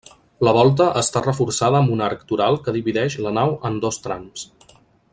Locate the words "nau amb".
3.39-3.85